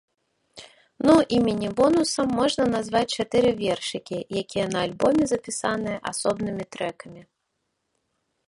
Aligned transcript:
Ну 1.07 1.13
і 1.35 1.37
мінібонусам 1.47 2.27
можна 2.39 2.65
назваць 2.75 3.15
чатыры 3.23 3.49
вершыкі, 3.61 4.17
якія 4.43 4.65
на 4.73 4.79
альбоме 4.87 5.23
запісаныя 5.33 5.97
асобнымі 6.13 6.63
трэкамі. 6.77 7.21